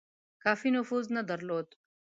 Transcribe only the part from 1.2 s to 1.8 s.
درلود.